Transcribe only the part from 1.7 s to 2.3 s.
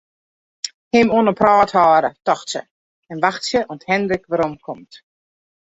hâlde,